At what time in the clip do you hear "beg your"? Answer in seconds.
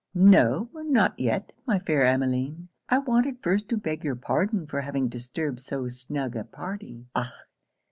3.77-4.15